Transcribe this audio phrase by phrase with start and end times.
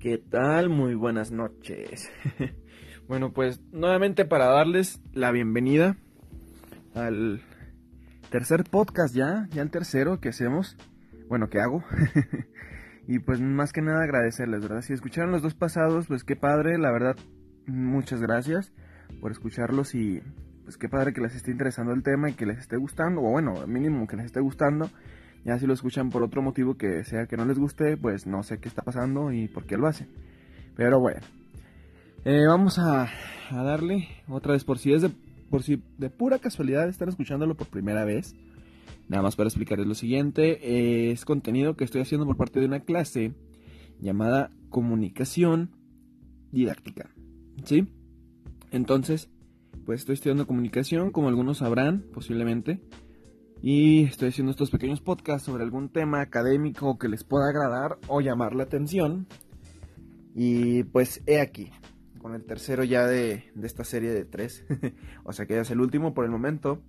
[0.00, 0.68] ¿Qué tal?
[0.68, 2.08] Muy buenas noches.
[3.08, 5.96] bueno, pues nuevamente para darles la bienvenida
[6.94, 7.42] al
[8.30, 10.76] tercer podcast ya, ya el tercero que hacemos,
[11.28, 11.82] bueno, que hago.
[13.08, 14.82] y pues más que nada agradecerles, ¿verdad?
[14.82, 17.16] Si escucharon los dos pasados, pues qué padre, la verdad,
[17.66, 18.72] muchas gracias
[19.20, 20.22] por escucharlos y
[20.62, 23.32] pues qué padre que les esté interesando el tema y que les esté gustando, o
[23.32, 24.90] bueno, mínimo que les esté gustando.
[25.48, 28.42] Ya si lo escuchan por otro motivo que sea que no les guste, pues no
[28.42, 30.06] sé qué está pasando y por qué lo hacen.
[30.76, 31.22] Pero bueno,
[32.26, 33.08] eh, vamos a,
[33.50, 35.08] darle otra vez por si es de,
[35.48, 38.36] por si de pura casualidad están escuchándolo por primera vez.
[39.08, 42.80] Nada más para explicarles lo siguiente, es contenido que estoy haciendo por parte de una
[42.80, 43.32] clase
[44.00, 45.70] llamada comunicación
[46.52, 47.08] didáctica.
[47.64, 47.88] ¿Sí?
[48.70, 49.30] Entonces,
[49.86, 52.82] pues estoy estudiando comunicación, como algunos sabrán, posiblemente.
[53.60, 58.20] Y estoy haciendo estos pequeños podcasts sobre algún tema académico que les pueda agradar o
[58.20, 59.26] llamar la atención.
[60.34, 61.72] Y pues he aquí,
[62.20, 64.64] con el tercero ya de, esta serie de tres.
[65.24, 66.80] o sea que ya es el último por el momento.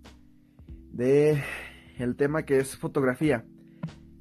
[0.92, 1.42] De
[1.98, 3.46] el tema que es fotografía.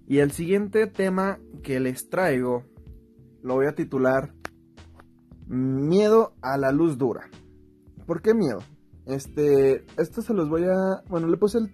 [0.07, 2.65] Y el siguiente tema que les traigo
[3.43, 4.33] lo voy a titular
[5.49, 7.31] Miedo a la luz dura.
[8.07, 8.59] ¿Por qué miedo?
[9.07, 11.73] Este, esto se los voy a, bueno, le puse el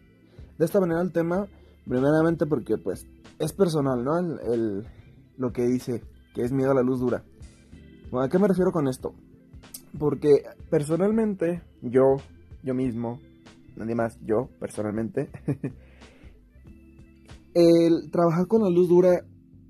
[0.59, 1.47] de esta manera el tema,
[1.87, 3.07] primeramente porque pues
[3.39, 4.19] es personal, ¿no?
[4.19, 4.87] El,
[5.37, 6.03] lo que dice,
[6.35, 7.25] que es miedo a la luz dura.
[8.11, 9.15] Bueno, ¿A qué me refiero con esto?
[9.99, 12.17] Porque personalmente, yo,
[12.63, 13.21] yo mismo,
[13.77, 15.31] nadie más, yo personalmente,
[17.55, 19.25] el trabajar con la luz dura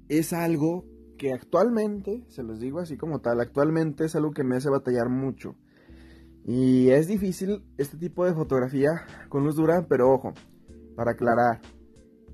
[0.08, 0.84] es algo
[1.18, 5.08] que actualmente, se los digo así como tal, actualmente es algo que me hace batallar
[5.08, 5.54] mucho.
[6.46, 8.90] Y es difícil este tipo de fotografía
[9.30, 10.34] con luz dura, pero ojo,
[10.96, 11.60] para aclarar,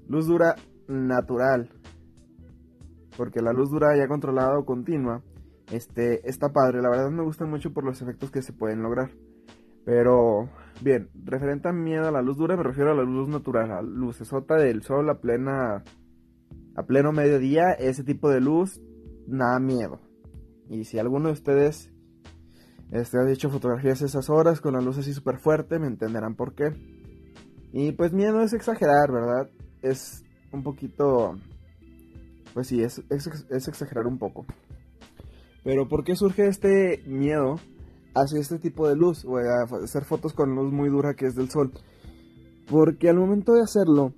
[0.08, 0.56] luz dura
[0.88, 1.70] natural.
[3.16, 5.22] Porque la luz dura ya controlada o continua,
[5.72, 6.80] este, está padre.
[6.80, 9.10] La verdad me gusta mucho por los efectos que se pueden lograr.
[9.84, 10.48] Pero,
[10.82, 13.82] bien, referente a miedo a la luz dura, me refiero a la luz natural, la
[13.82, 15.84] lucesota del sol a plena,
[16.76, 18.80] a pleno mediodía, ese tipo de luz,
[19.26, 20.00] nada miedo.
[20.68, 21.92] Y si alguno de ustedes
[22.90, 26.54] este, ha dicho fotografías esas horas con la luz así súper fuerte, me entenderán por
[26.54, 26.99] qué.
[27.72, 29.50] Y pues miedo es exagerar, ¿verdad?
[29.82, 31.38] Es un poquito...
[32.52, 33.00] Pues sí, es,
[33.50, 34.44] exagerar un poco.
[35.62, 37.56] Pero ¿por qué surge este miedo
[38.14, 39.24] hacia este tipo de luz?
[39.24, 41.72] O a hacer fotos con luz muy dura que es del sol.
[42.68, 44.14] Porque al momento de hacerlo,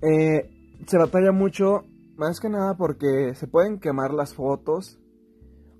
[0.00, 0.50] eh,
[0.86, 1.82] se batalla mucho,
[2.16, 4.98] más que nada porque se pueden quemar las fotos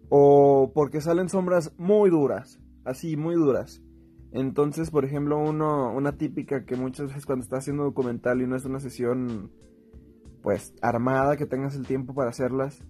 [0.09, 3.84] o porque salen sombras muy duras, así, muy duras.
[4.35, 8.57] Entonces, por ejemplo, uno, una típica que muchas veces cuando estás haciendo documental y no
[8.57, 9.53] es una sesión,
[10.43, 12.83] pues, armada, que tengas el tiempo para hacerlas,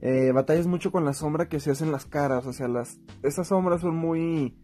[0.00, 3.46] eh, batallas mucho con la sombra que se hacen las caras, o sea, las, esas
[3.46, 4.58] sombras son muy,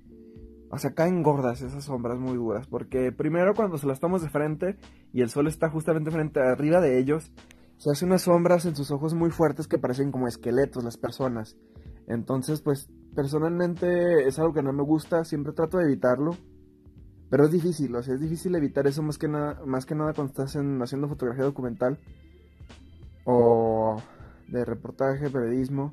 [0.73, 4.29] o sea, caen gordas esas sombras muy duras, porque primero cuando se las tomas de
[4.29, 4.77] frente
[5.13, 7.31] y el sol está justamente frente arriba de ellos,
[7.77, 11.57] se hacen unas sombras en sus ojos muy fuertes que parecen como esqueletos las personas.
[12.09, 16.37] Entonces, pues personalmente es algo que no me gusta, siempre trato de evitarlo.
[17.29, 20.13] Pero es difícil, o sea, es difícil evitar eso más que nada, más que nada
[20.13, 21.99] cuando estás haciendo fotografía documental
[23.25, 23.97] o
[24.47, 25.93] de reportaje, periodismo.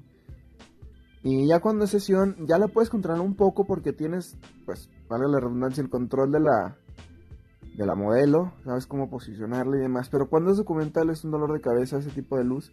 [1.23, 5.23] Y ya cuando es sesión, ya la puedes controlar un poco porque tienes, pues, vale
[5.28, 6.78] la redundancia, el control de la,
[7.75, 10.09] de la modelo, sabes cómo posicionarla y demás.
[10.09, 12.72] Pero cuando es documental es un dolor de cabeza ese tipo de luz.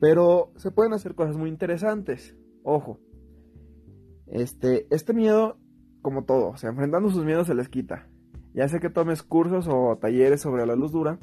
[0.00, 2.34] Pero se pueden hacer cosas muy interesantes.
[2.62, 2.98] Ojo,
[4.30, 5.58] este, este miedo,
[6.02, 8.08] como todo, o sea, enfrentando sus miedos se les quita.
[8.54, 11.18] Ya sea que tomes cursos o talleres sobre la luz dura,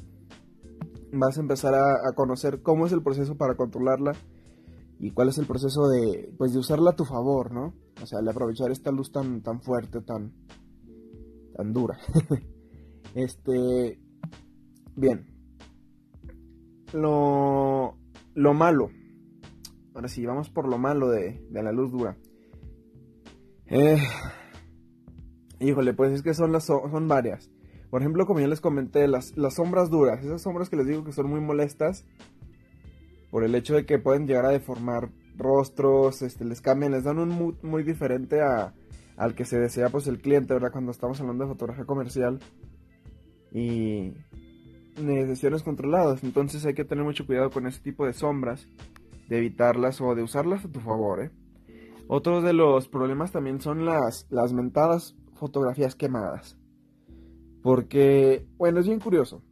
[1.12, 4.12] vas a empezar a, conocer cómo es el proceso para controlarla
[4.98, 7.74] y cuál es el proceso de, pues, de usarla a tu favor, ¿no?
[8.02, 10.32] O sea, de aprovechar esta luz tan, tan fuerte, tan,
[11.54, 11.98] tan dura.
[13.14, 14.00] este,
[14.96, 15.26] bien.
[16.94, 17.98] Lo,
[18.34, 18.88] lo malo
[19.98, 22.16] Ahora sí, vamos por lo malo de, la luz dura.
[23.70, 23.98] Eh,
[25.60, 27.50] híjole, pues es que son, las, son varias.
[27.90, 30.24] Por ejemplo, como ya les comenté, las, las sombras duras.
[30.24, 32.04] Esas sombras que les digo que son muy molestas.
[33.30, 37.18] Por el hecho de que pueden llegar a deformar rostros, este, les cambian, les dan
[37.18, 38.74] un mood muy diferente a,
[39.16, 40.72] al que se desea pues el cliente, ¿verdad?
[40.72, 42.40] Cuando estamos hablando de fotografía comercial
[43.52, 44.14] y
[44.96, 46.24] de sesiones controladas.
[46.24, 48.66] Entonces hay que tener mucho cuidado con ese tipo de sombras
[49.28, 51.22] de evitarlas o de usarlas a tu favor.
[51.22, 51.30] ¿eh?
[52.08, 56.58] Otro de los problemas también son las, las mentadas fotografías quemadas.
[57.62, 59.42] Porque, bueno, es bien curioso.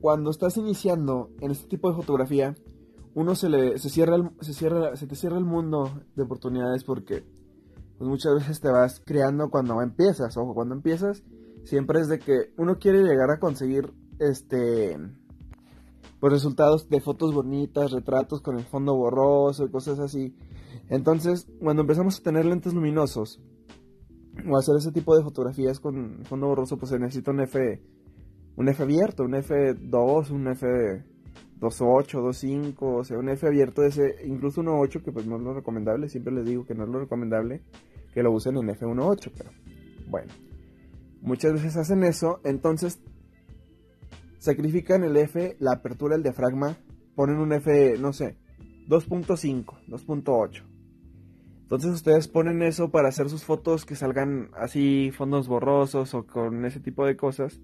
[0.00, 2.54] Cuando estás iniciando en este tipo de fotografía,
[3.14, 7.24] uno se le se cierra, se cierra, se te cierra el mundo de oportunidades porque
[7.96, 11.24] pues muchas veces te vas creando cuando empiezas, ojo, cuando empiezas
[11.64, 14.98] siempre es de que uno quiere llegar a conseguir este
[16.20, 20.36] pues resultados de fotos bonitas, retratos con el fondo borroso y cosas así.
[20.88, 23.42] Entonces, cuando empezamos a tener lentes luminosos
[24.48, 27.80] o hacer ese tipo de fotografías con fondo borroso, pues se necesita un F
[28.56, 30.66] un F abierto, un F2, un F
[31.60, 35.42] 2.8, 2.5, o sea, un F abierto de ese, incluso 1.8, que pues no es
[35.42, 37.62] lo recomendable, siempre les digo que no es lo recomendable
[38.12, 39.50] que lo usen en F1.8, pero
[40.08, 40.32] bueno,
[41.20, 42.98] muchas veces hacen eso, entonces
[44.38, 46.78] sacrifican el F, la apertura del diafragma,
[47.14, 48.38] ponen un F, no sé,
[48.88, 50.75] 2.5, 2.8.
[51.66, 56.64] Entonces ustedes ponen eso para hacer sus fotos que salgan así, fondos borrosos o con
[56.64, 57.60] ese tipo de cosas.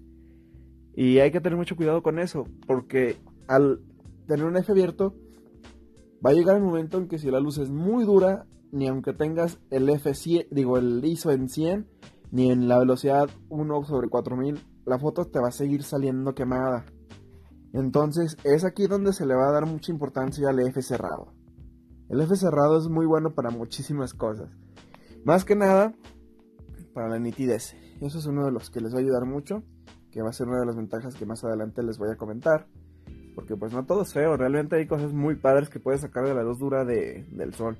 [0.93, 3.15] Y hay que tener mucho cuidado con eso, porque
[3.47, 3.79] al
[4.27, 5.15] tener un F abierto,
[6.23, 9.13] va a llegar el momento en que si la luz es muy dura, ni aunque
[9.13, 11.87] tengas el F100, digo, el ISO en 100,
[12.31, 16.83] ni en la velocidad 1 sobre 4000, la foto te va a seguir saliendo quemada.
[17.71, 21.31] Entonces es aquí donde se le va a dar mucha importancia al F cerrado.
[22.13, 24.47] El F cerrado es muy bueno para muchísimas cosas.
[25.25, 25.95] Más que nada
[26.93, 27.75] para la nitidez.
[28.01, 29.63] Eso es uno de los que les va a ayudar mucho,
[30.11, 32.67] que va a ser una de las ventajas que más adelante les voy a comentar.
[33.33, 36.35] Porque pues no todo es feo, realmente hay cosas muy padres que puedes sacar de
[36.35, 37.79] la luz dura del sol.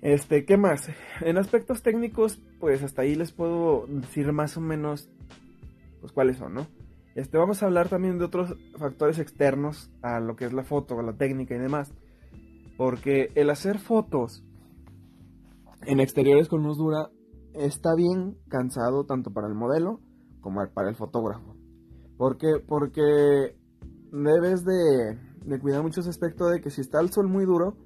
[0.00, 0.88] Este, ¿qué más?
[1.20, 5.10] En aspectos técnicos, pues hasta ahí les puedo decir más o menos
[6.00, 6.66] pues cuáles son, ¿no?
[7.14, 10.98] Este, vamos a hablar también de otros factores externos a lo que es la foto,
[10.98, 11.92] a la técnica y demás.
[12.76, 14.44] Porque el hacer fotos
[15.82, 17.10] en exteriores con luz dura
[17.52, 20.00] está bien cansado tanto para el modelo
[20.40, 21.56] como para el fotógrafo.
[22.16, 22.60] ¿Por qué?
[22.66, 23.56] Porque
[24.12, 27.76] debes de, cuidar mucho ese aspecto de que si está el sol muy duro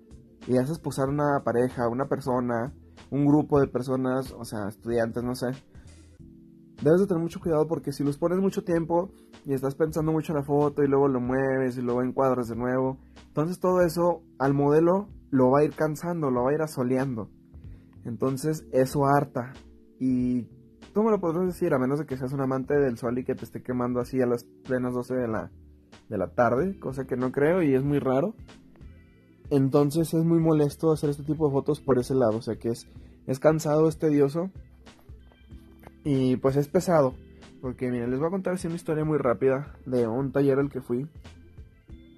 [0.47, 2.75] y haces posar una pareja, una persona,
[3.11, 5.49] un grupo de personas, o sea, estudiantes, no sé,
[6.83, 9.11] debes de tener mucho cuidado porque si los pones mucho tiempo
[9.45, 12.57] y estás pensando mucho en la foto y luego lo mueves y luego encuadras de
[12.57, 12.99] nuevo,
[13.39, 17.31] entonces todo eso al modelo lo va a ir cansando, lo va a ir asoleando.
[18.05, 19.53] Entonces eso harta
[20.01, 20.49] y
[20.99, 21.73] ¿Cómo lo podrás decir?
[21.75, 24.21] A menos de que seas un amante del sol y que te esté quemando así
[24.21, 25.53] a las plenas 12 de la,
[26.09, 28.35] de la tarde, cosa que no creo y es muy raro.
[29.49, 32.71] Entonces es muy molesto hacer este tipo de fotos por ese lado, o sea que
[32.71, 32.89] es,
[33.29, 34.51] es cansado, es tedioso
[36.03, 37.15] y pues es pesado.
[37.61, 40.69] Porque miren, les voy a contar así una historia muy rápida de un taller al
[40.69, 41.07] que fui.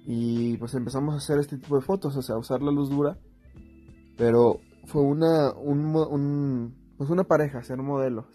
[0.05, 3.17] Y pues empezamos a hacer este tipo de fotos, o sea, usar la luz dura.
[4.17, 8.25] Pero fue una, un, un, pues una pareja, hacer modelos.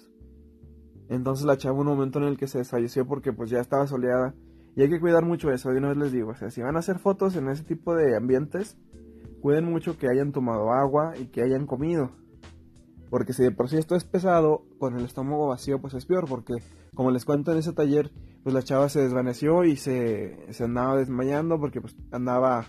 [1.08, 4.34] Entonces la chava un momento en el que se desfalleció porque pues ya estaba soleada.
[4.74, 6.76] Y hay que cuidar mucho eso, de una vez les digo, o sea, si van
[6.76, 8.76] a hacer fotos en ese tipo de ambientes,
[9.40, 12.10] cuiden mucho que hayan tomado agua y que hayan comido.
[13.10, 16.26] Porque si de por sí esto es pesado, con el estómago vacío pues es peor,
[16.28, 16.54] porque
[16.94, 18.10] como les cuento en ese taller,
[18.42, 22.66] pues la chava se desvaneció y se, se andaba desmayando porque pues andaba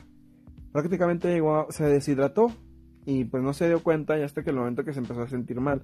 [0.71, 2.51] prácticamente igual, se deshidrató
[3.05, 5.29] y pues no se dio cuenta y hasta que el momento que se empezó a
[5.29, 5.81] sentir mal.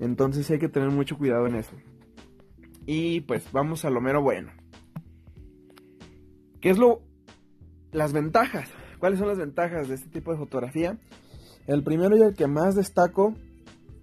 [0.00, 1.72] Entonces hay que tener mucho cuidado en eso.
[2.86, 4.50] Y pues vamos a lo mero bueno.
[6.60, 7.02] ¿Qué es lo...
[7.92, 8.70] las ventajas?
[8.98, 10.98] ¿Cuáles son las ventajas de este tipo de fotografía?
[11.66, 13.34] El primero y el que más destaco,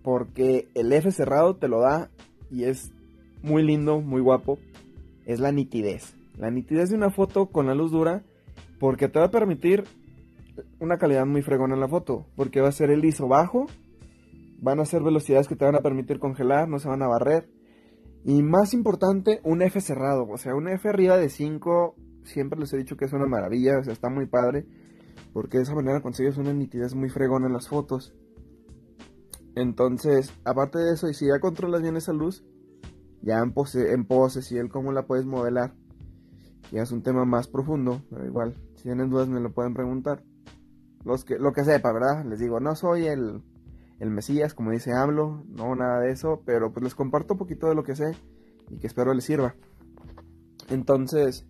[0.06, 2.12] porque el F cerrado te lo da
[2.52, 2.94] y es
[3.42, 4.60] muy lindo, muy guapo,
[5.26, 6.16] es la nitidez.
[6.38, 8.24] La nitidez de una foto con la luz dura,
[8.80, 9.84] porque te va a permitir
[10.80, 13.66] una calidad muy fregona en la foto, porque va a ser el ISO bajo
[14.62, 17.50] Van a ser velocidades que te van a permitir congelar, no se van a barrer.
[18.24, 20.28] Y más importante, un F cerrado.
[20.30, 23.80] O sea, un F arriba de 5, siempre les he dicho que es una maravilla,
[23.80, 24.66] o sea, está muy padre.
[25.34, 28.16] Porque de esa manera consigues una nitidez muy fregona en las fotos.
[29.56, 32.44] Entonces, aparte de eso, y si ya controlas bien esa luz,
[33.22, 35.74] ya en, pose, en poses y el cómo la puedes modelar,
[36.72, 40.24] ya es un tema más profundo, pero igual, si tienen dudas me lo pueden preguntar.
[41.04, 42.26] Los que, lo que sepa, ¿verdad?
[42.26, 43.44] Les digo, no soy el
[44.00, 47.68] el Mesías, como dice hablo, no nada de eso, pero pues les comparto un poquito
[47.68, 48.16] de lo que sé
[48.70, 49.56] y que espero les sirva.
[50.70, 51.46] Entonces,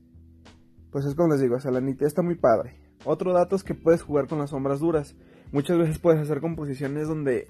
[0.92, 2.76] pues es como les digo, o sea, la está muy padre.
[3.04, 5.16] Otro dato es que puedes jugar con las sombras duras.
[5.52, 7.48] Muchas veces puedes hacer composiciones donde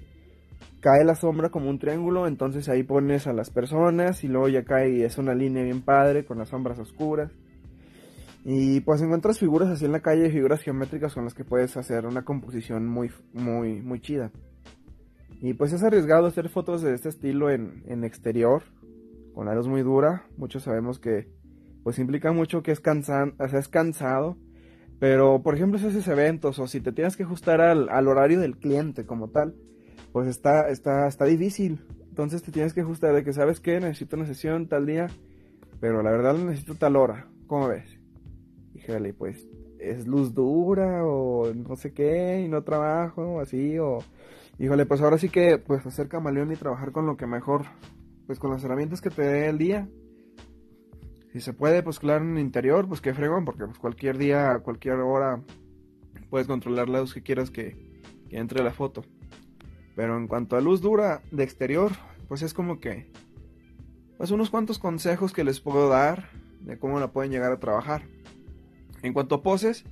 [0.82, 4.64] cae la sombra como un triángulo, entonces ahí pones a las personas y luego ya
[4.64, 7.32] cae y es una línea bien padre con las sombras oscuras.
[8.48, 12.06] Y pues encuentras figuras así en la calle, figuras geométricas con las que puedes hacer
[12.06, 14.32] una composición muy, muy, muy chida.
[15.42, 18.62] Y pues es arriesgado hacer fotos de este estilo en, exterior,
[19.34, 20.28] con la luz muy dura.
[20.38, 21.28] Muchos sabemos que
[21.84, 24.38] pues implica mucho que es, cansan, o sea, es cansado.
[25.00, 28.40] Pero, por ejemplo, si haces eventos o si te tienes que ajustar al, al horario
[28.40, 29.56] del cliente como tal,
[30.16, 31.86] pues está, está, está difícil.
[32.08, 33.82] Entonces te tienes que ajustar de que, ¿sabes qué?
[33.82, 35.08] Necesito una sesión tal día,
[35.82, 37.28] pero la verdad necesito tal hora.
[37.48, 38.00] ¿Cómo ves?
[38.76, 39.46] Híjole, pues
[39.78, 43.98] es luz dura o no sé qué y no trabajo así o
[44.58, 47.66] híjole pues ahora sí que pues hacer camaleón y trabajar con lo que mejor
[48.26, 49.90] pues con las herramientas que te dé el día
[51.34, 54.60] si se puede pues claro en el interior pues qué fregón porque pues cualquier día
[54.64, 55.44] cualquier hora
[56.30, 57.76] puedes controlar la luz que quieras que,
[58.30, 59.04] que entre la foto
[59.96, 61.92] pero en cuanto a luz dura de exterior
[62.28, 63.12] pues es como que
[64.18, 66.30] pues unos cuantos consejos que les puedo dar
[66.62, 68.04] de cómo la pueden llegar a trabajar
[69.06, 69.86] en cuanto a poses,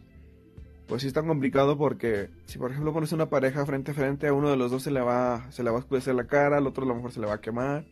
[0.87, 4.33] pues sí está complicado porque si por ejemplo pones una pareja frente a frente, a
[4.33, 6.67] uno de los dos se le va, se le va a oscurecer la cara, al
[6.67, 7.85] otro a lo mejor se le va a quemar.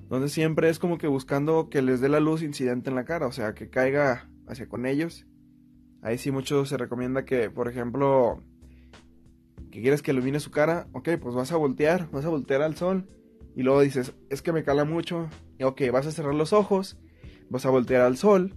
[0.00, 3.26] Entonces siempre es como que buscando que les dé la luz incidente en la cara,
[3.26, 5.26] o sea, que caiga hacia con ellos.
[6.02, 8.42] Ahí sí mucho se recomienda que, por ejemplo,
[9.70, 12.76] que quieres que ilumine su cara, ok, pues vas a voltear, vas a voltear al
[12.76, 13.06] sol.
[13.54, 15.28] Y luego dices, es que me cala mucho.
[15.58, 16.98] Y ok, vas a cerrar los ojos,
[17.50, 18.54] vas a voltear al sol.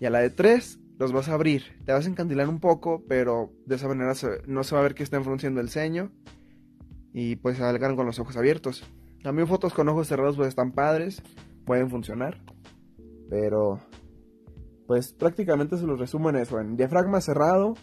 [0.00, 1.62] Y a la de tres, los vas a abrir.
[1.84, 4.12] Te vas a encandilar un poco, pero de esa manera
[4.46, 6.10] no se va a ver que estén frunciendo el ceño.
[7.12, 8.84] Y pues salgan con los ojos abiertos.
[9.22, 11.22] También fotos con ojos cerrados pues están padres,
[11.64, 12.42] pueden funcionar.
[13.30, 13.80] Pero
[14.86, 17.74] pues prácticamente se los resumo en eso, en diafragma cerrado,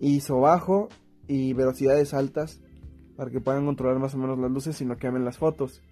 [0.00, 0.88] ISO bajo
[1.26, 2.60] y velocidades altas
[3.16, 5.82] para que puedan controlar más o menos las luces y no quemen las fotos.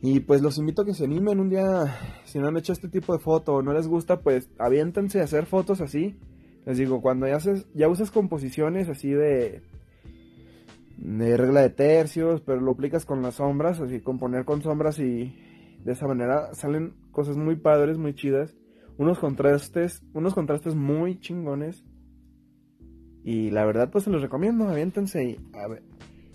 [0.00, 2.88] Y pues los invito a que se animen un día, si no han hecho este
[2.88, 6.18] tipo de foto o no les gusta, pues aviéntense a hacer fotos así.
[6.66, 9.62] Les digo, cuando ya, haces, ya usas composiciones así de,
[10.96, 15.36] de regla de tercios, pero lo aplicas con las sombras, así componer con sombras y
[15.84, 18.56] de esa manera salen cosas muy padres, muy chidas.
[18.98, 21.84] Unos contrastes, unos contrastes muy chingones.
[23.24, 25.82] Y la verdad pues se los recomiendo, aviéntense y, a ver,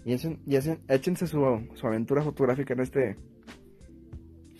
[0.06, 3.18] y, y échense su, su aventura fotográfica en este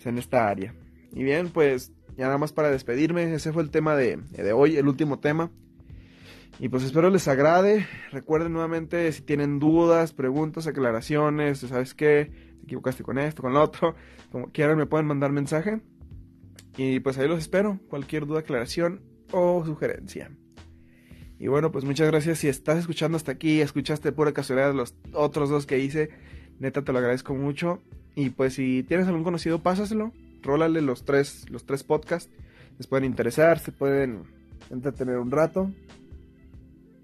[0.08, 0.74] en esta área.
[1.12, 4.18] Y bien, pues ya nada más para despedirme, ese fue el tema de,
[4.52, 5.50] hoy, el último tema.
[6.58, 7.86] Y pues espero les agrade.
[8.10, 12.32] Recuerden nuevamente si tienen dudas, preguntas, aclaraciones, ¿sabes qué?
[12.58, 13.94] Te equivocaste con esto, con lo otro.
[14.32, 15.80] Como quieran me pueden mandar mensaje.
[16.76, 17.78] Y pues ahí los espero.
[17.88, 20.30] Cualquier duda, aclaración o sugerencia.
[21.38, 22.38] Y bueno, pues muchas gracias.
[22.38, 26.10] Si estás escuchando hasta aquí, escuchaste pura casualidad los otros dos que hice,
[26.58, 27.80] neta te lo agradezco mucho.
[28.14, 30.12] Y pues si tienes algún conocido, pásaselo.
[30.42, 32.32] Rólale los tres, los tres podcasts.
[32.78, 34.24] Les pueden interesar, se pueden
[34.70, 35.70] entretener un rato.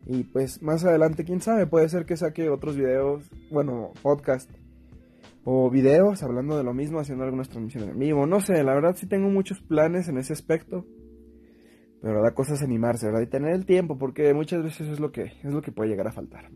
[0.07, 4.51] Y pues más adelante, quién sabe, puede ser que saque otros videos, bueno, podcast
[5.45, 8.27] o videos hablando de lo mismo, haciendo algunas transmisiones en vivo.
[8.27, 10.85] No sé, la verdad sí tengo muchos planes en ese aspecto.
[12.05, 13.23] Pero la cosa es animarse, ¿verdad?
[13.23, 16.07] Y tener el tiempo, porque muchas veces es lo que, es lo que puede llegar
[16.07, 16.51] a faltar.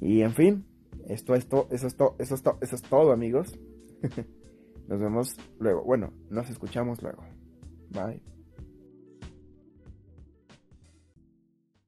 [0.00, 0.64] Y en fin,
[1.06, 3.60] esto, esto, eso es todo, eso es todo, eso es todo, amigos.
[4.88, 5.84] nos vemos luego.
[5.84, 7.22] Bueno, nos escuchamos luego.
[7.90, 8.31] Bye.